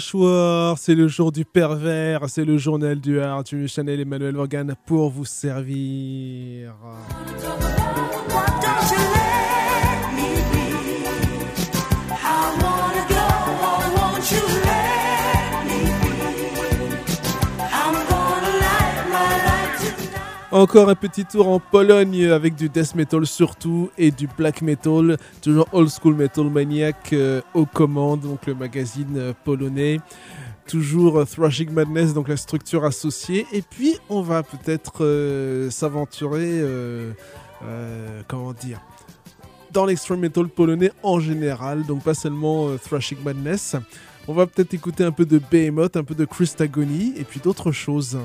[0.00, 3.44] C'est le jour du du pervers, c'est le journal du art.
[3.44, 6.74] Jimmy Chanel Emmanuel Morgan pour vous servir.
[20.50, 25.18] Encore un petit tour en Pologne avec du death metal surtout et du black metal,
[25.42, 30.00] toujours old school metal maniac euh, aux commandes, donc le magazine euh, polonais.
[30.66, 33.46] Toujours euh, Thrashing Madness, donc la structure associée.
[33.52, 36.62] Et puis on va peut-être s'aventurer,
[38.26, 38.80] comment dire,
[39.70, 43.76] dans l'extreme metal polonais en général, donc pas seulement Thrashing Madness.
[44.26, 47.70] On va peut-être écouter un peu de Behemoth, un peu de Christagony et puis d'autres
[47.70, 48.18] choses.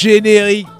[0.00, 0.79] Générique.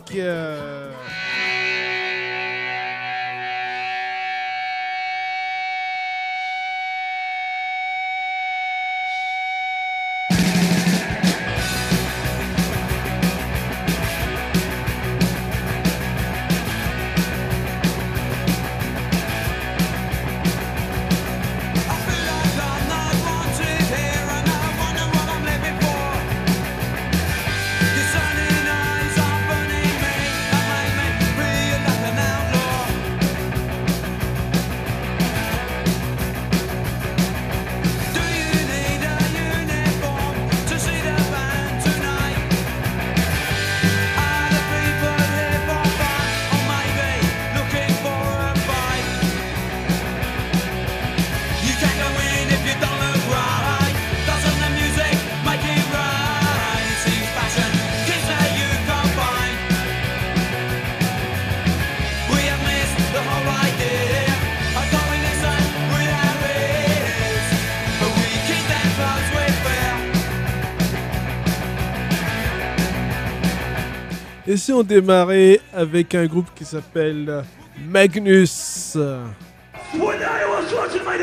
[74.50, 77.44] Et si on démarrait avec un groupe qui s'appelle
[77.88, 78.96] Magnus?
[78.96, 81.20] When I was watching my!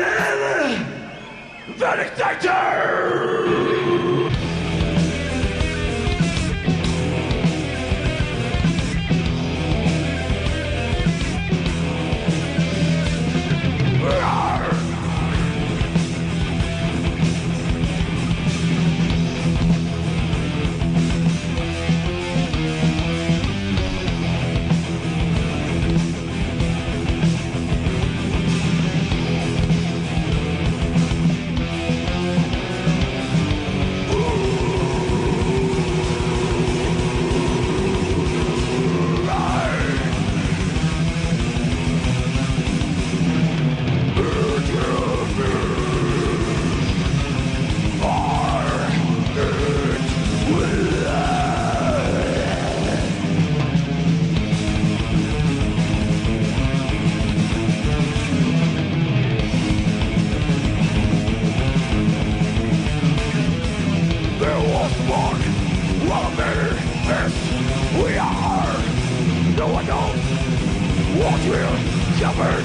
[72.38, 72.64] suffered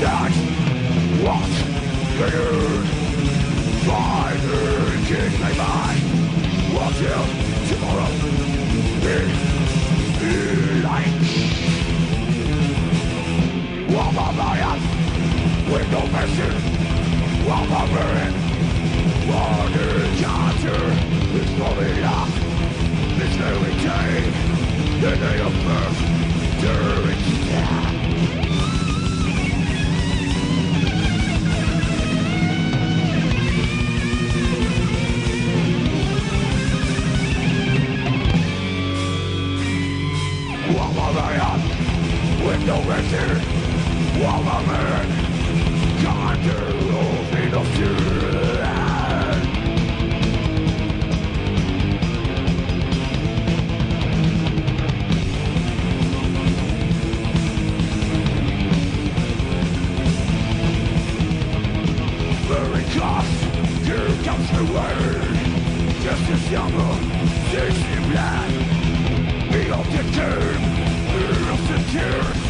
[0.00, 0.32] not
[1.22, 1.52] what
[2.16, 2.86] feared.
[3.86, 6.02] By urging my mind,
[6.74, 7.26] what will
[7.68, 8.12] tomorrow
[9.02, 9.18] be
[10.82, 11.16] like?
[13.94, 14.80] Walk a lion
[15.70, 16.50] with no mercy,
[17.46, 18.34] walk a burden.
[19.28, 20.84] Water charger
[21.38, 22.32] is falling off,
[23.18, 24.12] this very day,
[25.00, 25.98] the day of birth,
[26.60, 28.55] during death.
[42.66, 43.16] no mercy
[44.20, 45.06] While a man
[46.02, 46.58] Can't do
[47.38, 48.66] in of fear
[62.96, 63.28] Because
[63.84, 65.22] here comes the word.
[66.02, 66.94] This is yellow,
[67.50, 68.50] this is black
[69.52, 70.38] We all take care,
[71.12, 72.45] we all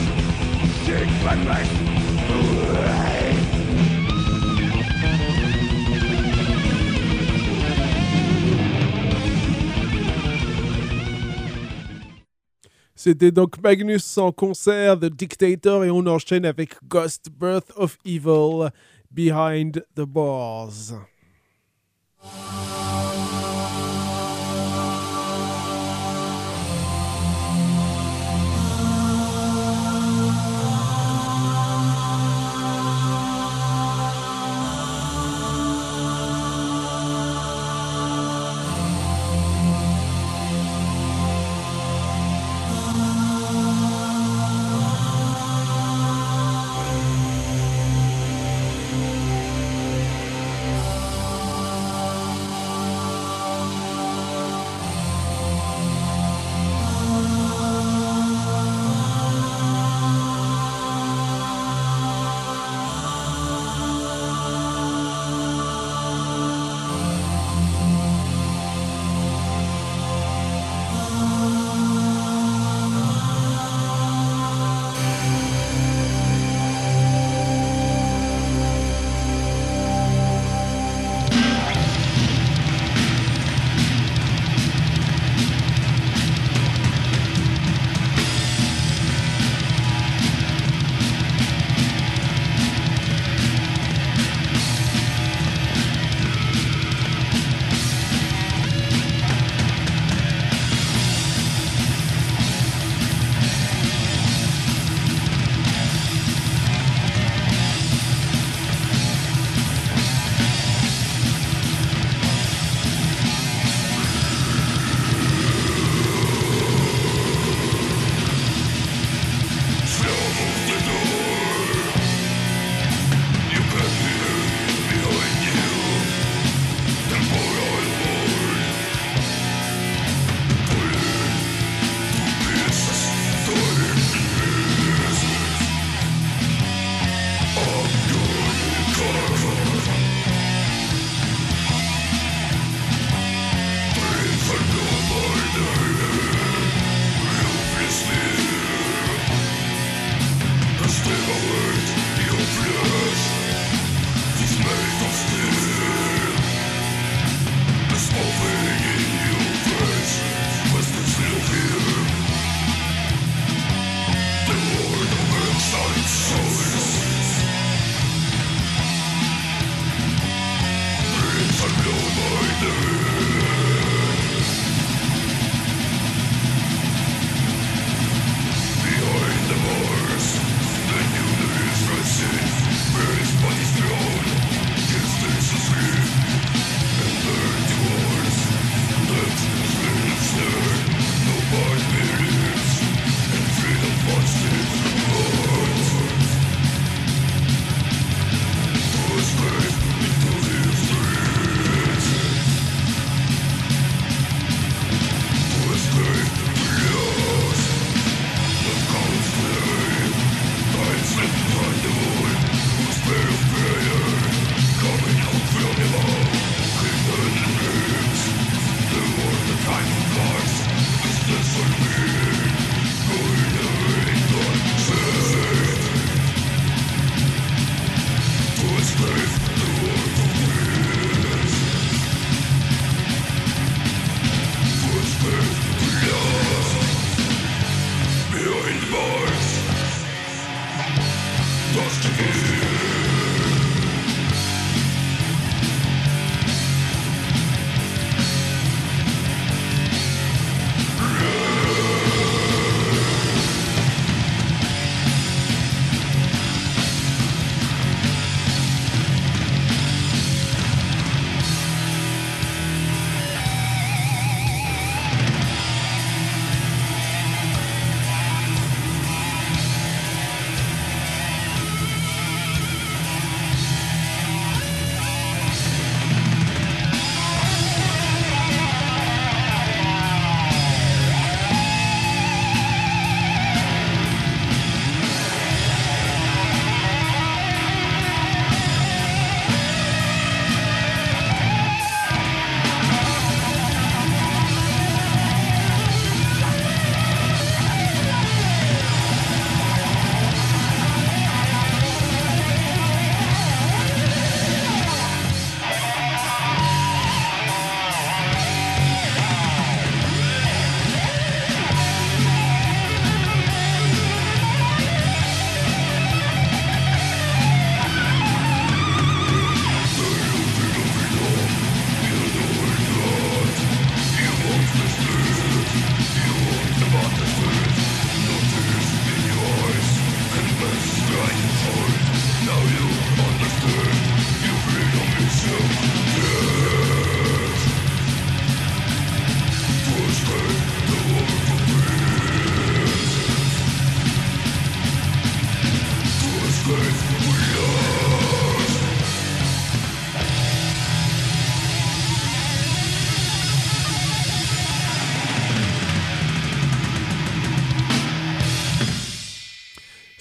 [13.07, 18.71] C'était donc Magnus en concert, The Dictator, et on enchaîne avec Ghost Birth of Evil,
[19.11, 20.95] Behind the Bars.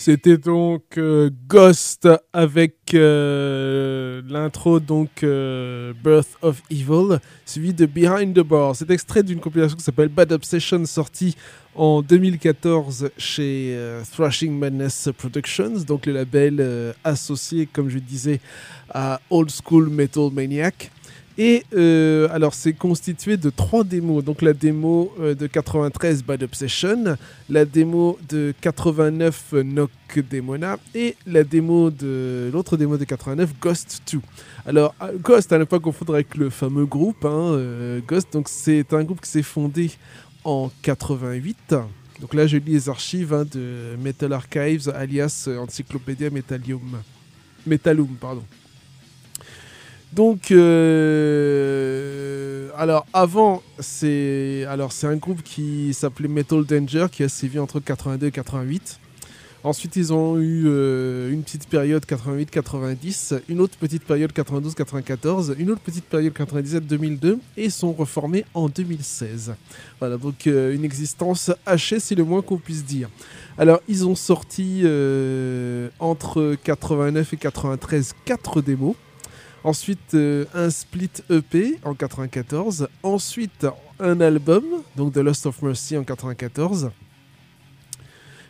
[0.05, 8.31] C'était donc euh, Ghost avec euh, l'intro donc euh, Birth of Evil, suivi de Behind
[8.35, 8.75] the Bar.
[8.75, 11.35] C'est extrait d'une compilation qui s'appelle Bad Obsession, sortie
[11.73, 13.75] en 2014 chez
[14.11, 18.41] Thrashing Madness Productions, donc le label associé, comme je disais,
[18.93, 20.91] à Old School Metal Maniac.
[21.37, 24.23] Et euh, alors, c'est constitué de trois démos.
[24.23, 27.17] Donc, la démo euh, de 93, Bad Obsession,
[27.49, 29.91] la démo de 89, Knock
[30.29, 34.21] Demona, et la démo de l'autre démo de 89, Ghost 2.
[34.65, 37.59] Alors, euh, Ghost, à ne pas confondre avec le fameux groupe, hein,
[38.07, 39.91] Ghost, donc c'est un groupe qui s'est fondé
[40.45, 41.75] en 88.
[42.21, 47.01] Donc là, je lis les archives hein, de Metal Archives, alias Encyclopédia Metallium.
[47.67, 48.43] Metallum, pardon.
[50.15, 50.59] Donc, euh,
[52.77, 57.81] alors avant, c'est alors c'est un groupe qui s'appelait Metal Danger qui a sévi entre
[57.81, 59.01] 82 et 88.
[59.65, 65.71] Ensuite, ils ont eu euh, une petite période 88-90, une autre petite période 92-94, une
[65.71, 69.55] autre petite période 97-2002 et sont reformés en 2016.
[69.99, 73.09] Voilà, donc euh, une existence hachée, c'est le moins qu'on puisse dire.
[73.57, 74.85] Alors, ils ont sorti
[75.99, 78.95] entre 89 et 93 4 démos.
[79.65, 82.87] Ensuite, euh, un split EP en 94.
[83.01, 83.65] Ensuite,
[83.99, 84.63] un album,
[84.95, 86.91] donc The Lost of Mercy en 94.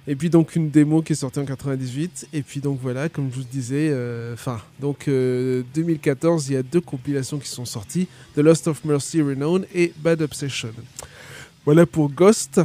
[0.08, 2.28] Et puis donc une démo qui est sortie en 98.
[2.34, 6.58] Et puis donc voilà, comme je vous disais, euh, enfin, donc 2014, euh, il y
[6.58, 10.74] a deux compilations qui sont sorties The Lost of Mercy Renown et Bad Obsession.
[11.64, 12.60] Voilà pour Ghost.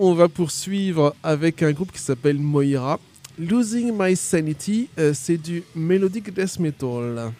[0.00, 2.98] On va poursuivre avec un groupe qui s'appelle Moira.
[3.38, 7.32] Losing My Sanity, c'est du melodic death metal.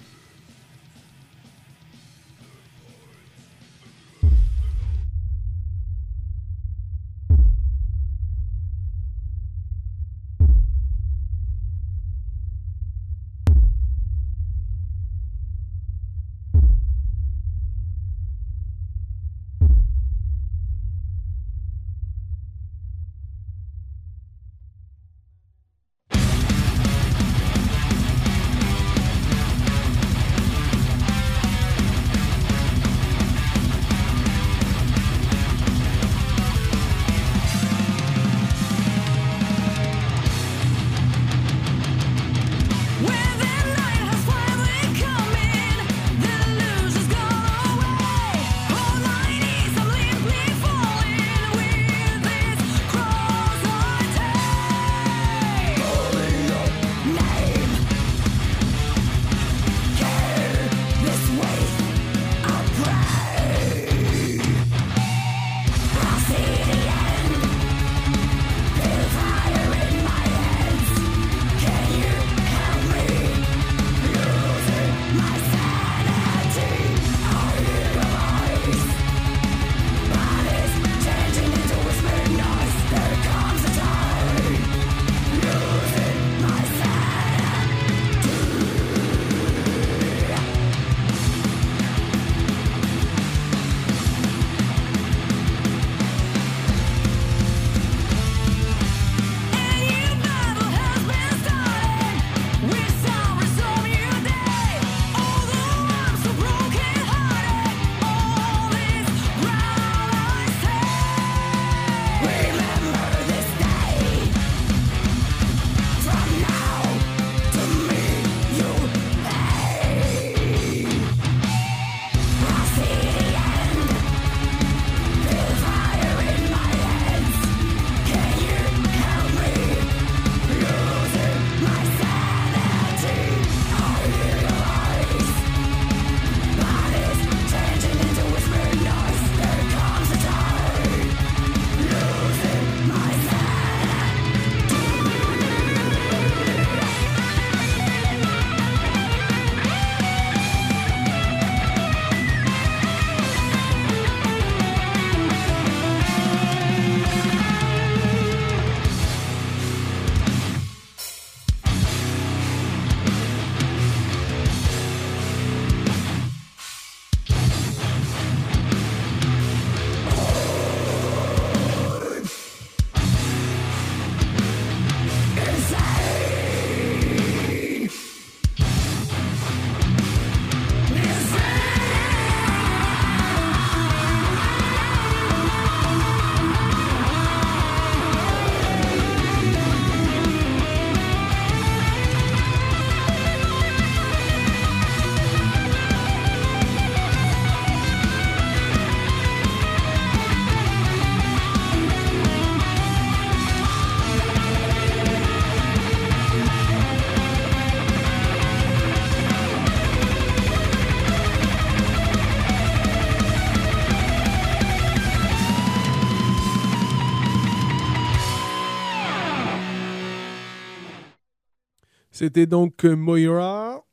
[222.25, 223.85] C'était donc Moira.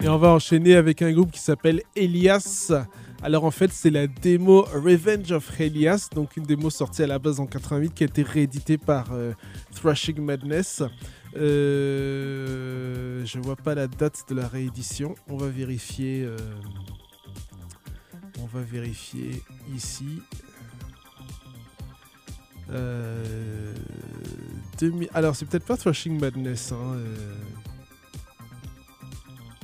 [0.00, 2.72] Et on va enchaîner avec un groupe qui s'appelle Elias.
[3.24, 7.20] Alors en fait, c'est la démo Revenge of Elias, donc une démo sortie à la
[7.20, 9.32] base en 88 qui a été rééditée par euh,
[9.76, 10.82] Thrashing Madness.
[11.36, 15.14] Euh, je vois pas la date de la réédition.
[15.28, 16.24] On va vérifier.
[16.24, 16.36] Euh,
[18.40, 20.20] on va vérifier ici.
[22.70, 23.72] Euh,
[25.14, 26.72] alors c'est peut-être pas Thrashing Madness.
[26.72, 26.96] Hein,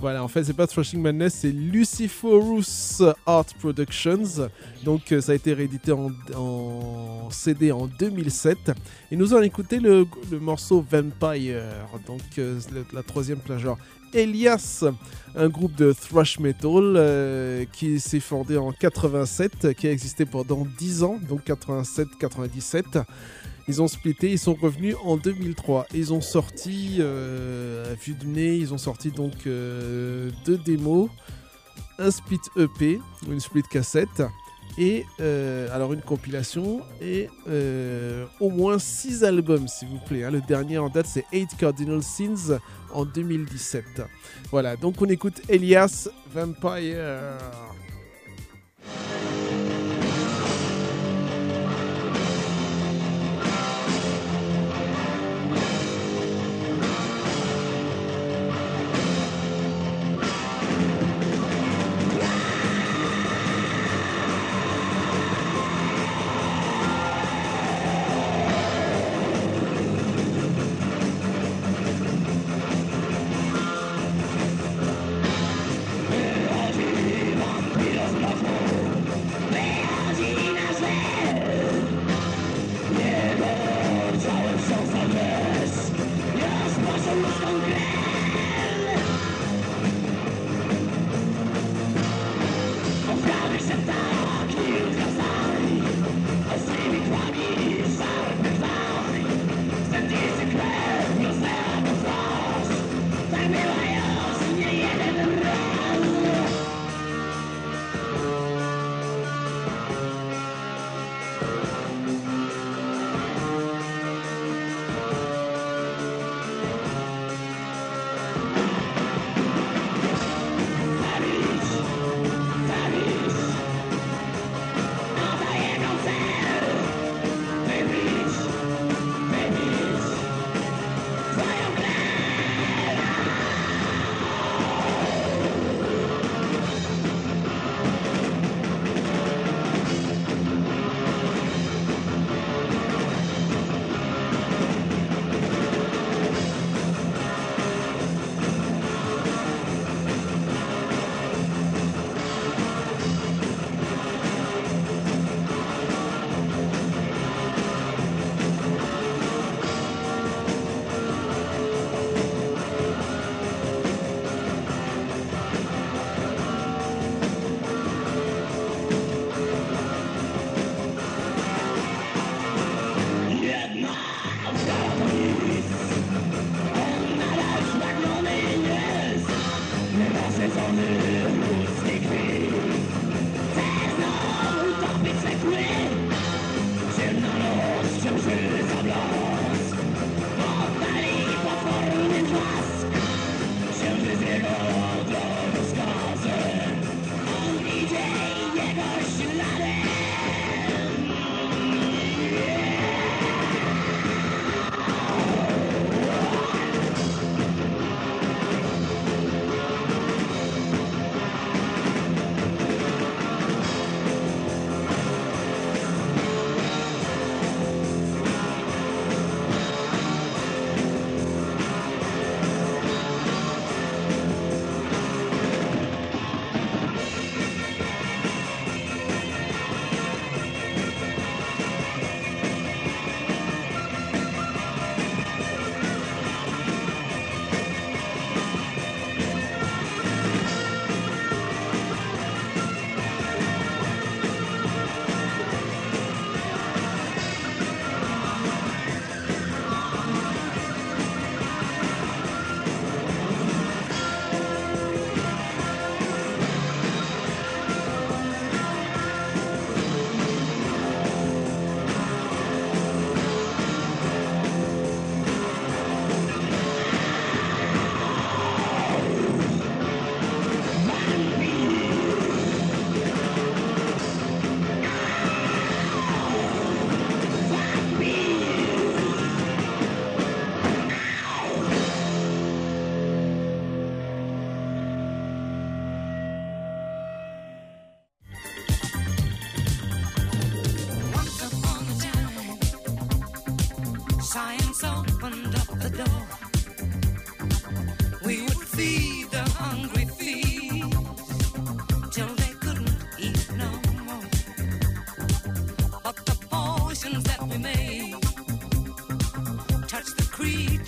[0.00, 4.48] voilà, en fait, c'est pas Thrashing Madness, c'est Luciferus Art Productions.
[4.84, 8.72] Donc, euh, ça a été réédité en, CD en 2007.
[9.11, 10.06] Et nous allons écouter le,
[10.40, 11.62] morceau Vampire,
[12.06, 12.61] donc euh,
[12.92, 13.66] la, troisième plage.
[14.14, 14.84] Elias,
[15.34, 20.64] un groupe de thrash metal euh, qui s'est fondé en 87, qui a existé pendant
[20.78, 23.02] 10 ans, donc 87-97.
[23.68, 25.88] Ils ont splitté, ils sont revenus en 2003.
[25.92, 31.11] Ils ont sorti, euh, à vue de nez, ils ont sorti donc euh, deux démos,
[31.98, 34.22] un split EP, une split cassette,
[34.78, 37.28] et euh, alors une compilation, et
[38.40, 40.24] au moins six albums, s'il vous plaît.
[40.24, 40.31] Hein.
[40.31, 42.59] Le dernier en date, c'est Eight Cardinal Sins
[42.94, 43.85] en 2017.
[44.50, 47.37] Voilà, donc on écoute Elias Vampire.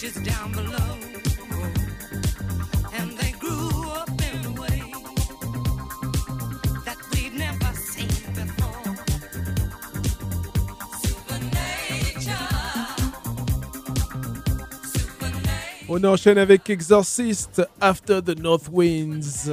[0.01, 0.99] trenches down below.
[2.95, 4.93] And they grew up in a way
[6.85, 8.97] that we've never seen before.
[11.03, 12.33] Supernature.
[14.85, 15.89] Supernature.
[15.89, 19.51] On enchaîne avec Exorcist After the North Winds.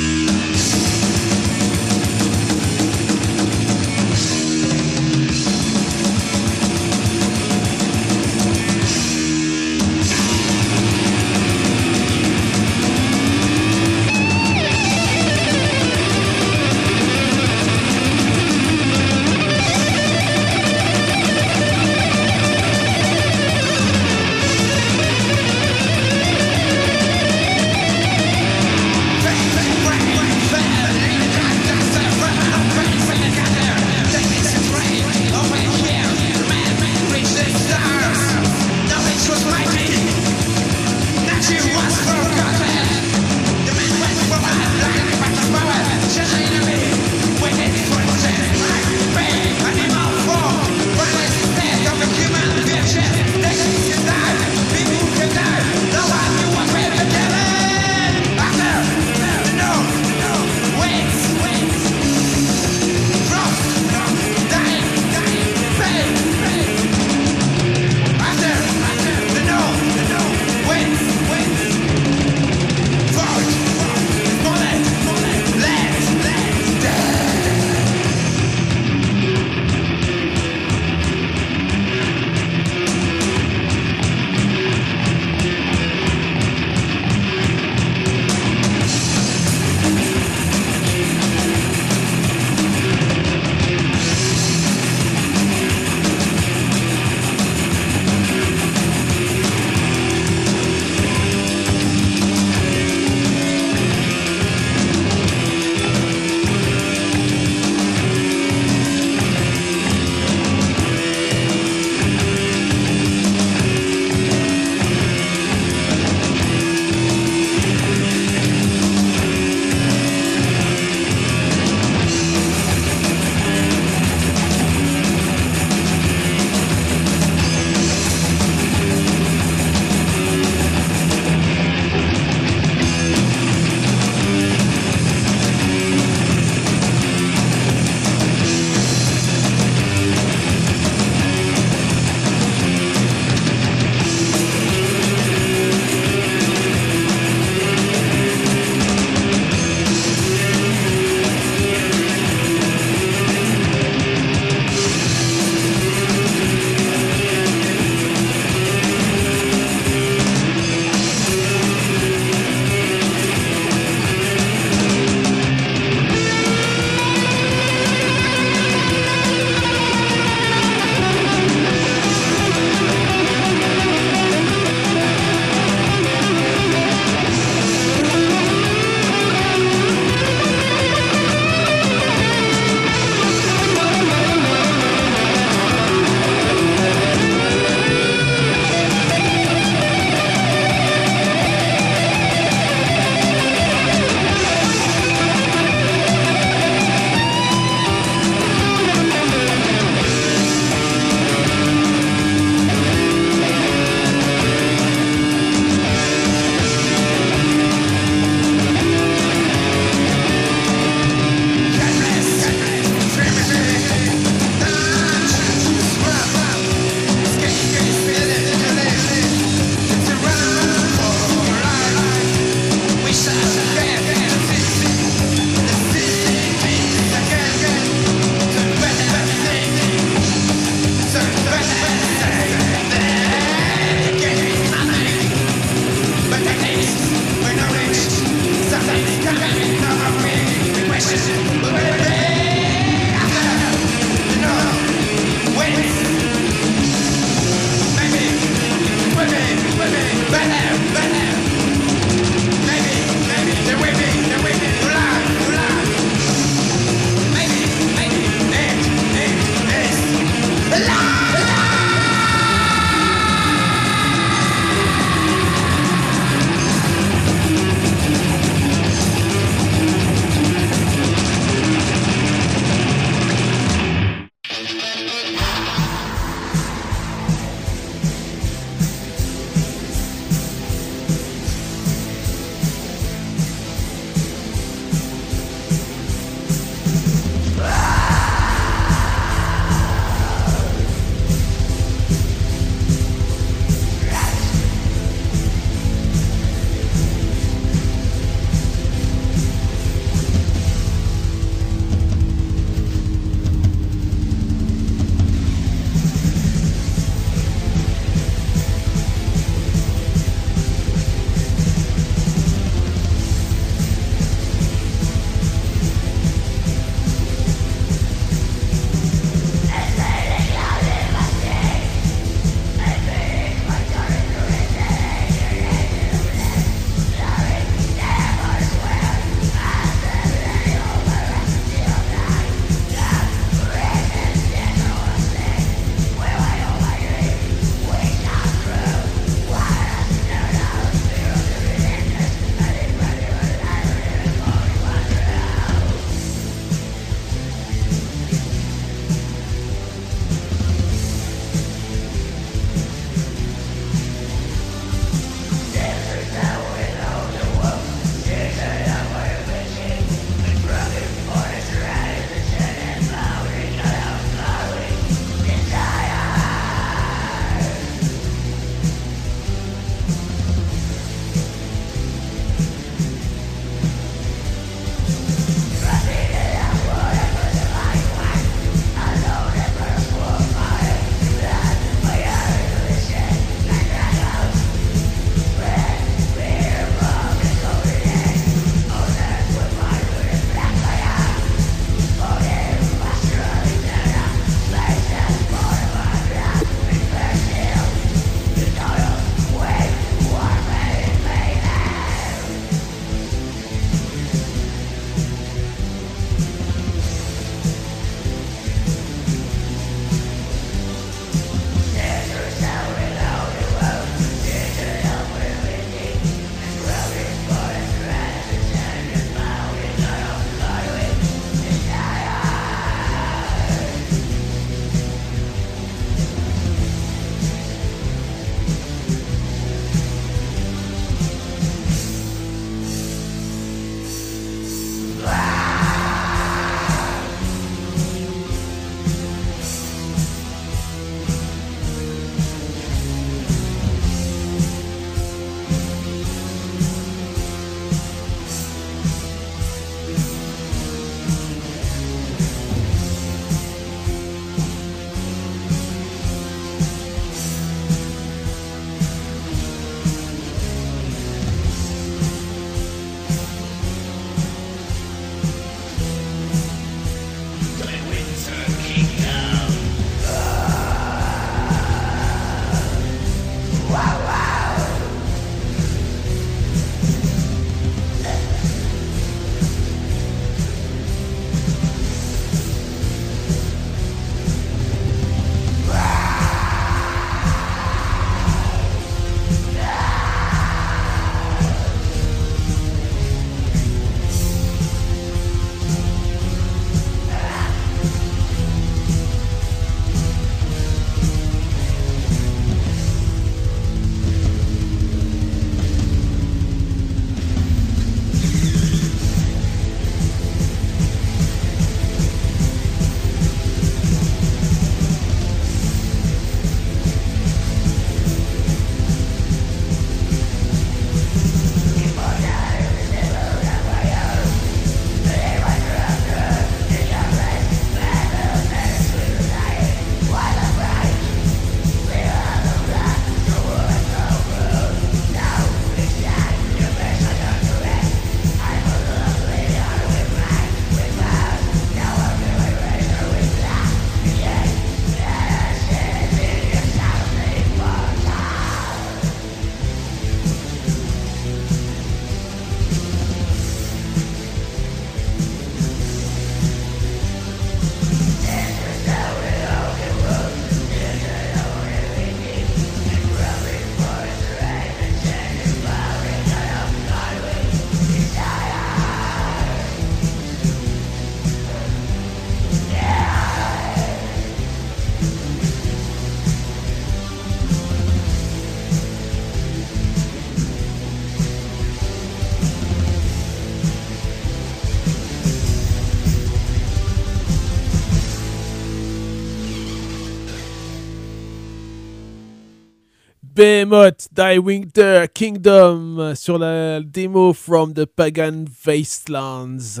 [593.62, 600.00] Behemoth, Die Winter Kingdom sur la démo From the Pagan Wastelands.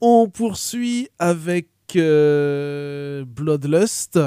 [0.00, 4.20] On poursuit avec euh, Bloodlust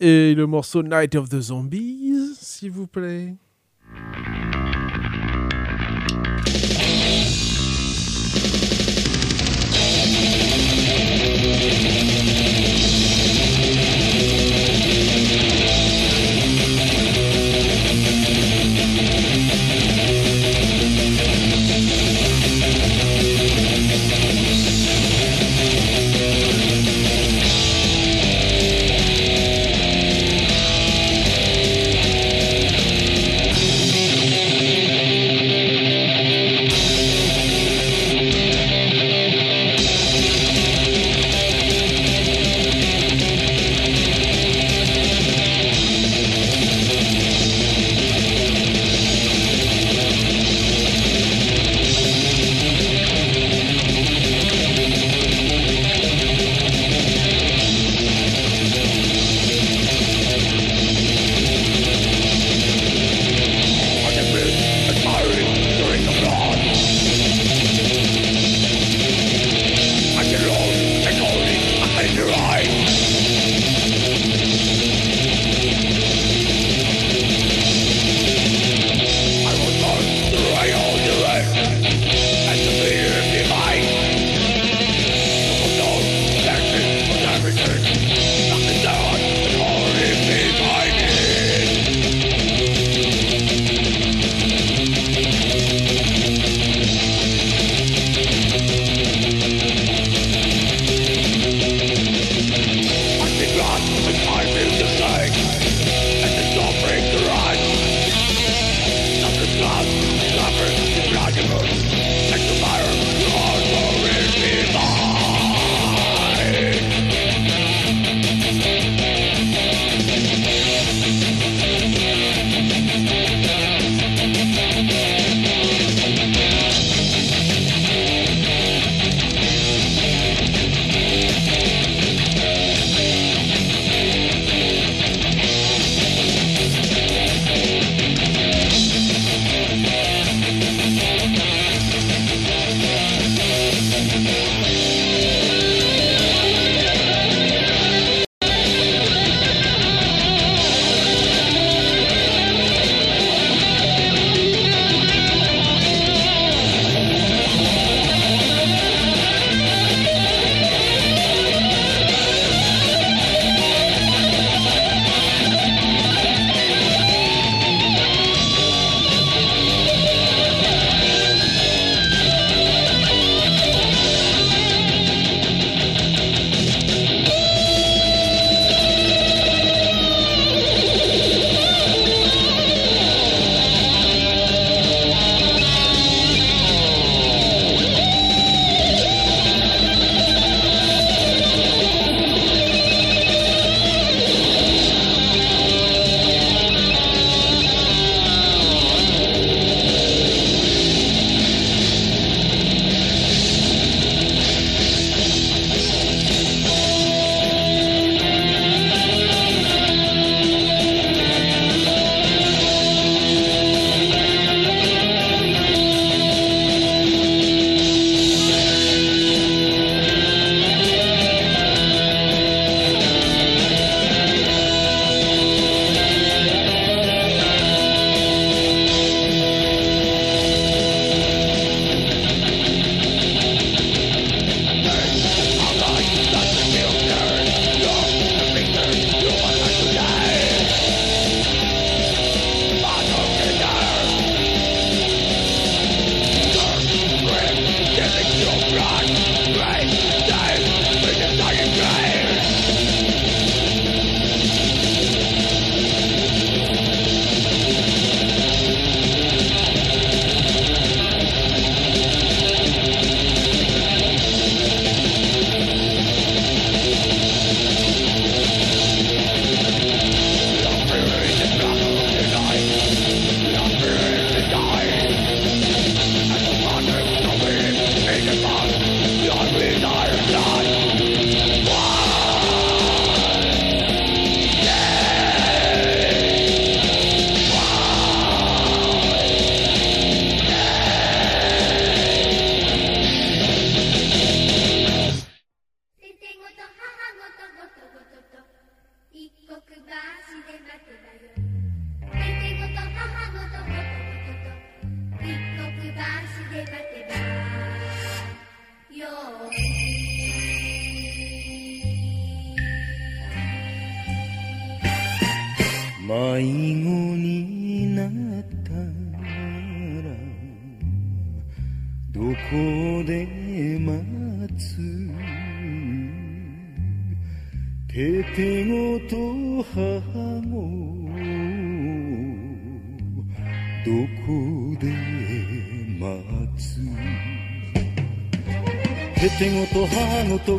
[0.00, 3.34] et le morceau Night of the Zombies, s'il vous plaît.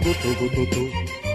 [0.03, 0.81] ごとごとと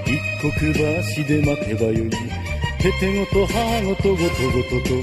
[0.05, 4.95] 一刻橋で待てばよいててごと母ごとごとごとと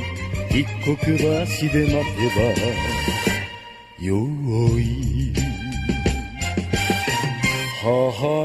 [0.55, 1.25] 一刻橋
[1.73, 2.45] で待てば
[3.99, 4.11] よ
[4.79, 5.33] い
[7.81, 7.87] 母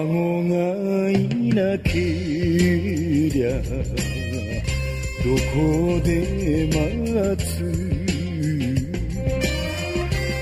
[0.06, 0.54] 子が
[1.10, 1.14] い
[1.54, 3.60] なけりゃ
[5.22, 6.08] どこで
[6.66, 7.48] 待つ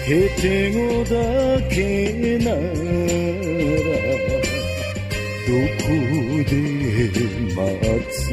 [0.07, 0.11] へ
[0.41, 1.15] てごだ
[1.69, 2.55] けな
[3.43, 3.48] ら
[5.49, 7.25] で
[7.55, 7.65] 待
[8.11, 8.29] つ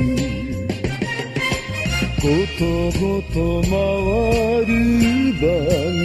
[2.22, 2.28] こ
[2.60, 2.64] と
[3.00, 3.72] ごと回
[4.66, 4.70] る
[5.32, 5.46] 馬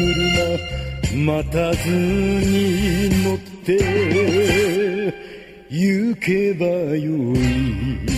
[0.07, 0.71] 車
[1.17, 3.69] 待たずに乗って
[5.69, 8.10] 行けばよい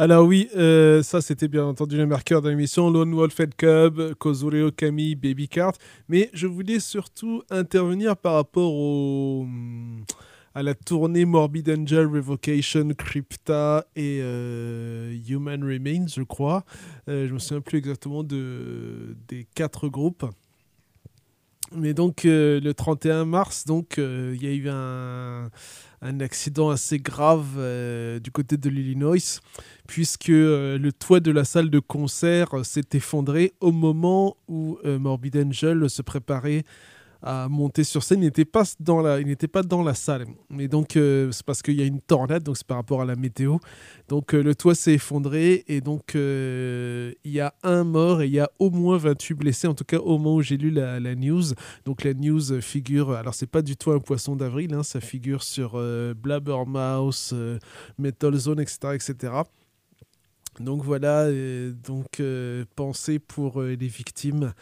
[0.00, 4.70] Alors oui, euh, ça c'était bien entendu le marqueur de l'émission Lone Wolf Cub, Kozureo
[4.70, 5.72] Kami, Baby Cart.
[6.08, 9.44] Mais je voulais surtout intervenir par rapport au,
[10.54, 16.64] à la tournée Morbid Angel, Revocation, Crypta et euh, Human Remains, je crois.
[17.08, 20.24] Euh, je me souviens plus exactement de, des quatre groupes.
[21.72, 25.50] Mais donc euh, le 31 mars, donc il y a eu un,
[26.02, 29.40] un accident assez grave euh, du côté de l'Illinois,
[29.86, 34.78] puisque euh, le toit de la salle de concert euh, s'est effondré au moment où
[34.84, 36.64] Morbid Angel se préparait
[37.22, 38.20] à monter sur scène.
[38.20, 40.26] Il n'était pas dans la, il n'était pas dans la salle.
[40.50, 43.04] Mais donc euh, c'est parce qu'il y a une tornade, donc c'est par rapport à
[43.04, 43.58] la météo.
[44.08, 48.26] Donc euh, le toit s'est effondré et donc euh, il y a un mort et
[48.26, 49.66] il y a au moins 28 blessés.
[49.66, 51.42] En tout cas au moment où j'ai lu la, news.
[51.84, 55.42] Donc la news figure, alors c'est pas du tout un poisson d'avril, hein, ça figure
[55.42, 55.80] sur
[56.14, 57.58] Blabbermouth, euh,
[57.98, 59.32] Metal Zone, etc., etc.
[60.60, 61.28] Donc voilà,
[61.72, 62.20] donc
[62.74, 64.52] pensez pour les victimes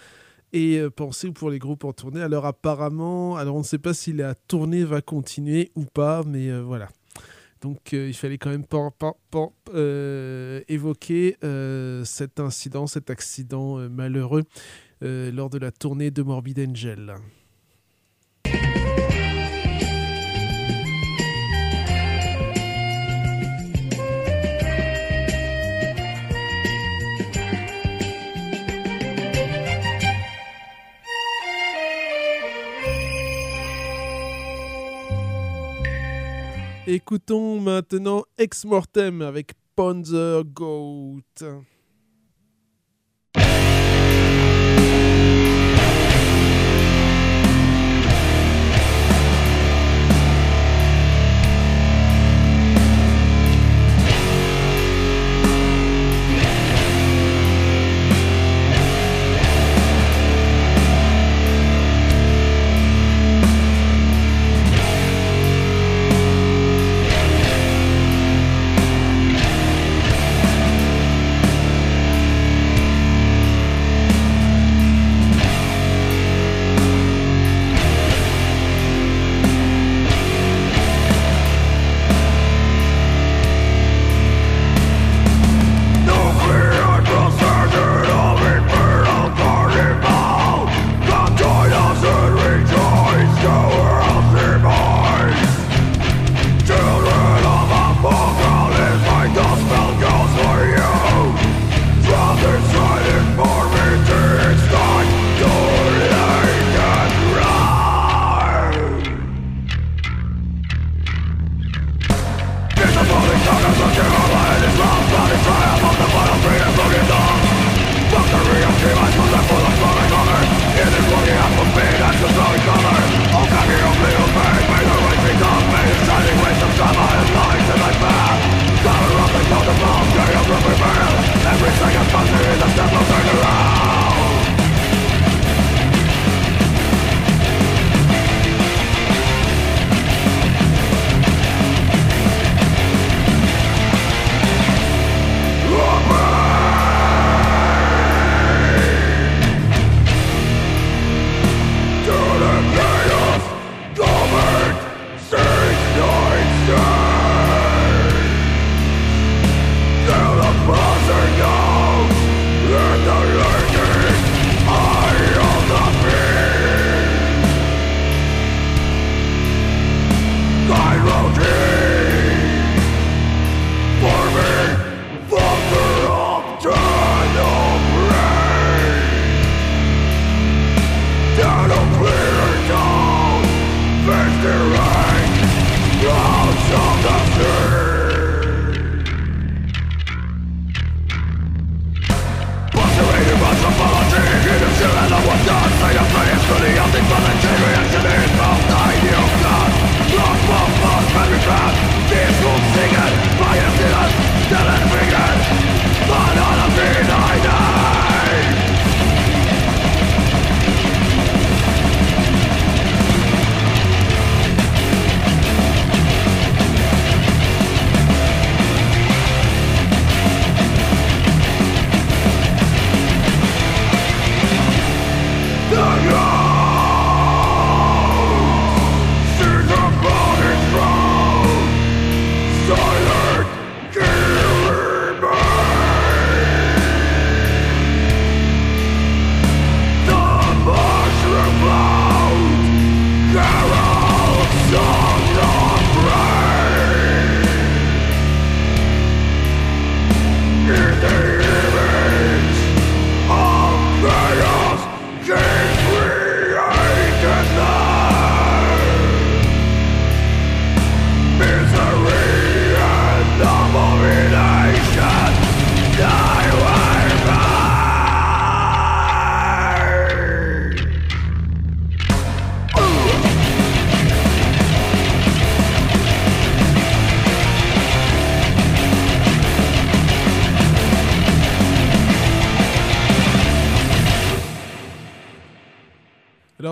[0.57, 2.23] et euh, pensez pour les groupes en tournée.
[2.23, 6.49] Alors apparemment, alors on ne sait pas si la tournée va continuer ou pas, mais
[6.49, 6.89] euh, voilà.
[7.61, 8.65] Donc euh, il fallait quand même
[10.69, 11.37] évoquer
[12.05, 14.45] cet incident, cet accident malheureux
[15.03, 17.17] lors de la tournée de Morbid Angel.
[36.97, 41.21] Écoutons maintenant Ex Mortem avec Panzer Goat.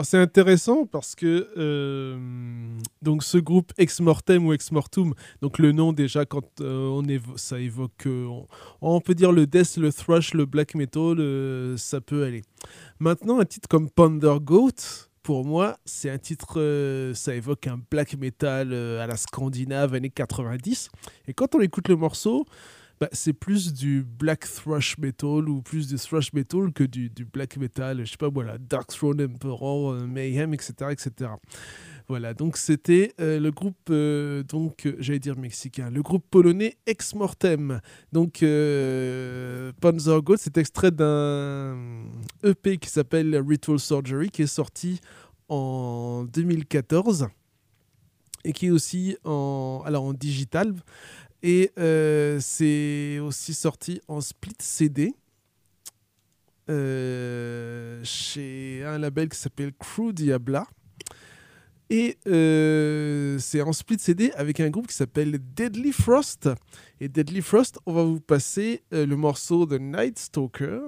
[0.04, 2.18] C'est intéressant parce que euh,
[3.02, 7.04] donc ce groupe Ex Mortem ou Ex Mortum, donc le nom déjà quand euh, on
[7.36, 8.28] ça évoque, euh,
[8.80, 11.16] on, peut dire le death, le thrash, le black metal,
[11.78, 12.42] ça peut aller.
[12.98, 18.16] Maintenant un titre comme Ponder Goat, pour moi, c'est un titre, ça évoque un black
[18.18, 20.90] metal à la Scandinave années 90.
[21.28, 22.44] Et quand on écoute le morceau,
[23.00, 27.24] bah, c'est plus du black thrash metal ou plus du thrash metal que du, du
[27.24, 30.72] black metal, je sais pas, voilà, Dark Throne Emperor, euh, Mayhem, etc.
[30.90, 31.30] etc.
[32.06, 37.14] Voilà, donc c'était euh, le groupe, euh, donc j'allais dire mexicain, le groupe polonais Ex
[37.14, 37.80] Mortem.
[38.12, 38.44] Donc
[39.80, 41.76] Panzer Gold, c'est extrait d'un
[42.44, 45.00] EP qui s'appelle Ritual Surgery qui est sorti
[45.48, 47.28] en 2014
[48.44, 50.74] et qui est aussi en, alors en digital.
[51.46, 55.14] Et euh, c'est aussi sorti en split CD
[56.70, 60.66] euh, chez un label qui s'appelle Crew Diabla.
[61.90, 66.48] Et euh, c'est en split CD avec un groupe qui s'appelle Deadly Frost.
[66.98, 70.80] Et Deadly Frost, on va vous passer le morceau de Night Stalker.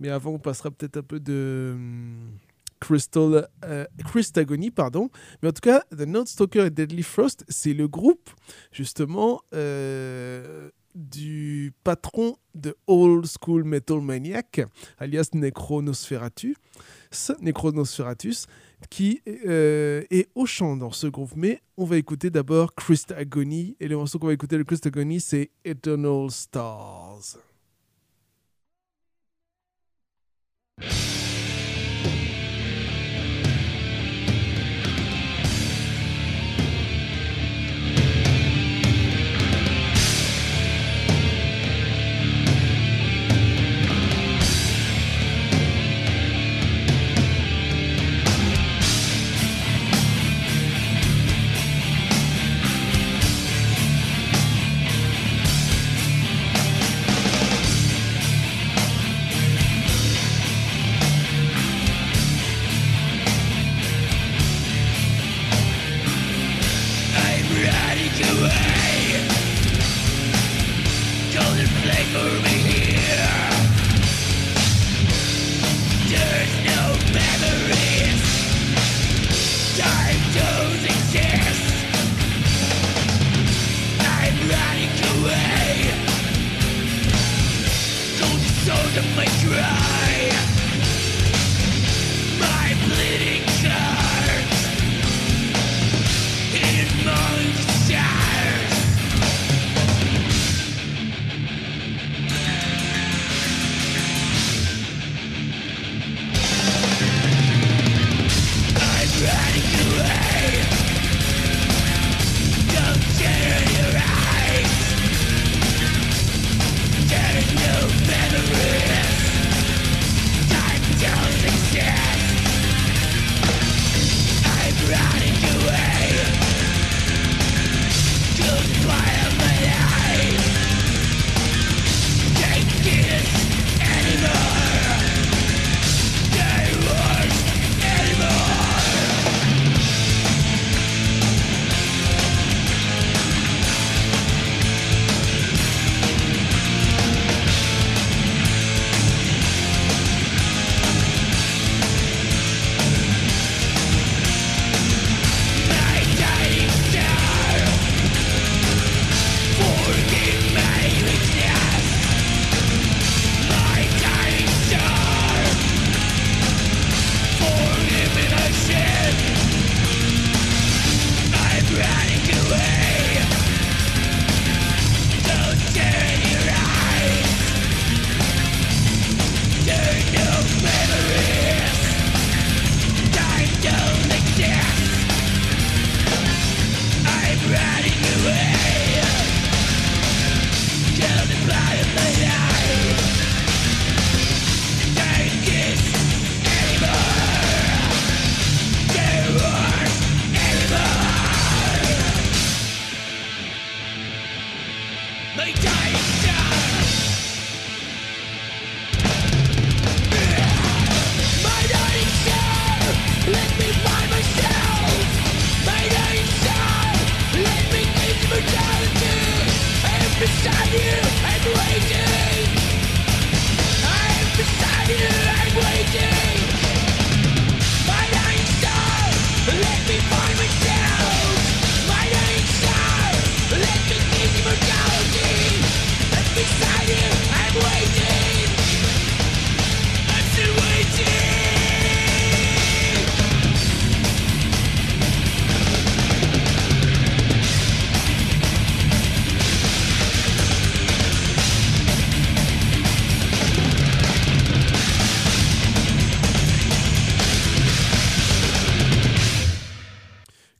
[0.00, 1.74] Mais avant, on passera peut-être un peu de.
[2.80, 5.10] Crystal, euh, Christagony, pardon.
[5.42, 8.30] Mais en tout cas, The Note Stalker et Deadly Frost, c'est le groupe,
[8.72, 14.60] justement, euh, du patron de Old School Metal Maniac,
[14.98, 16.56] alias Necronosferatus,
[17.40, 18.46] Necronosferatus
[18.90, 21.32] qui euh, est au chant dans ce groupe.
[21.36, 25.50] Mais on va écouter d'abord Christagony, et le morceau qu'on va écouter de Christagony, c'est
[25.64, 27.38] Eternal Stars.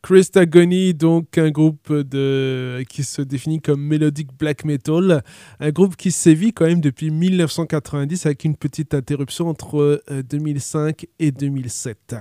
[0.09, 5.23] Christagony, donc un groupe de, qui se définit comme melodic black metal,
[5.61, 11.07] un groupe qui sévit quand même depuis 1990 avec une petite interruption entre 2005 euh,
[11.19, 12.17] et 2007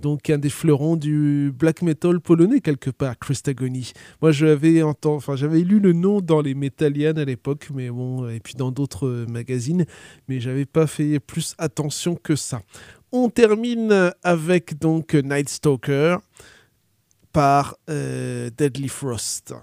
[0.00, 3.92] donc un des fleurons du black metal polonais quelque part, Christagony.
[4.22, 8.40] Moi j'avais enfin j'avais lu le nom dans les Metallian à l'époque, mais bon, et
[8.40, 9.84] puis dans d'autres euh, magazines,
[10.26, 12.62] mais j'avais pas fait plus attention que ça.
[13.12, 16.16] On termine avec donc Night Stalker
[17.32, 19.54] par euh, Deadly Frost.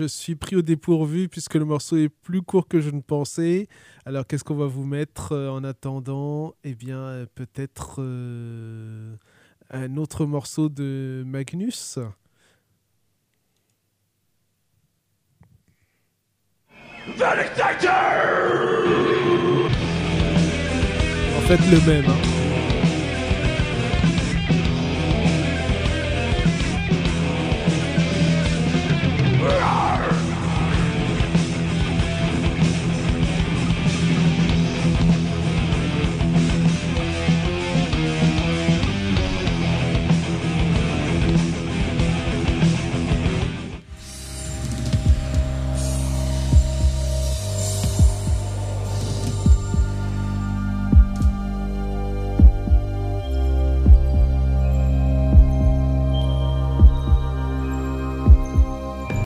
[0.00, 3.68] je suis pris au dépourvu puisque le morceau est plus court que je ne pensais.
[4.06, 6.54] Alors, qu'est-ce qu'on va vous mettre euh, en attendant?
[6.64, 9.14] Eh bien, euh, peut-être euh,
[9.70, 11.98] un autre morceau de Magnus
[17.08, 17.22] En
[21.42, 22.08] fait, le même.
[22.08, 22.40] Hein.